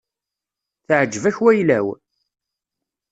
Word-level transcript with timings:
Teεǧeb-ak 0.85 1.37
wayla-w? 1.43 1.85